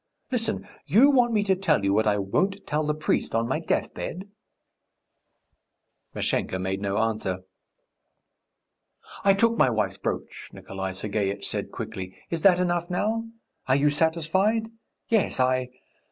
[0.31, 3.59] Listen; you want me to tell you what I won't tell the priest on my
[3.59, 4.27] deathbed?"
[6.15, 7.41] Mashenka made no answer.
[9.23, 12.17] "I took my wife's brooch," Nikolay Sergeitch said quickly.
[12.31, 13.25] "Is that enough now?
[13.67, 14.71] Are you satisfied?
[15.09, 15.69] Yes, I